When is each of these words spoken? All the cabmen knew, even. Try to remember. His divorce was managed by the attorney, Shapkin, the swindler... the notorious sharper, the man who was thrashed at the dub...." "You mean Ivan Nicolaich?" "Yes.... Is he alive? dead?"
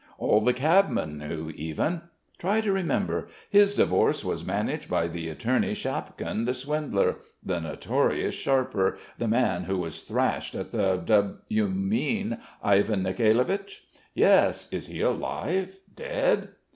All 0.17 0.41
the 0.41 0.51
cabmen 0.51 1.15
knew, 1.19 1.51
even. 1.51 2.01
Try 2.39 2.59
to 2.61 2.71
remember. 2.73 3.27
His 3.51 3.75
divorce 3.75 4.25
was 4.25 4.43
managed 4.43 4.89
by 4.89 5.07
the 5.07 5.29
attorney, 5.29 5.75
Shapkin, 5.75 6.45
the 6.45 6.55
swindler... 6.55 7.17
the 7.43 7.59
notorious 7.59 8.33
sharper, 8.33 8.97
the 9.19 9.27
man 9.27 9.65
who 9.65 9.77
was 9.77 10.01
thrashed 10.01 10.55
at 10.55 10.71
the 10.71 10.95
dub...." 10.97 11.41
"You 11.49 11.67
mean 11.67 12.39
Ivan 12.63 13.03
Nicolaich?" 13.03 13.81
"Yes.... 14.15 14.67
Is 14.71 14.87
he 14.87 15.01
alive? 15.01 15.79
dead?" 15.95 16.49